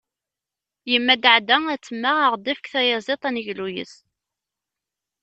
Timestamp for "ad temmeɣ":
1.73-2.15